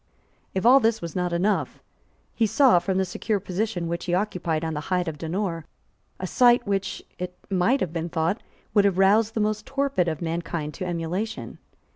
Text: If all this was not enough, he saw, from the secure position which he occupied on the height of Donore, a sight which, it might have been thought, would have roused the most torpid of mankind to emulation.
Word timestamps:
If 0.55 0.65
all 0.65 0.79
this 0.79 0.99
was 0.99 1.15
not 1.15 1.31
enough, 1.31 1.79
he 2.33 2.47
saw, 2.47 2.79
from 2.79 2.97
the 2.97 3.05
secure 3.05 3.39
position 3.39 3.87
which 3.87 4.05
he 4.05 4.15
occupied 4.15 4.65
on 4.65 4.73
the 4.73 4.79
height 4.89 5.07
of 5.07 5.19
Donore, 5.19 5.65
a 6.19 6.25
sight 6.25 6.65
which, 6.65 7.03
it 7.19 7.37
might 7.51 7.81
have 7.81 7.93
been 7.93 8.09
thought, 8.09 8.41
would 8.73 8.85
have 8.85 8.97
roused 8.97 9.35
the 9.35 9.39
most 9.41 9.67
torpid 9.67 10.07
of 10.07 10.19
mankind 10.19 10.73
to 10.73 10.85
emulation. 10.85 11.59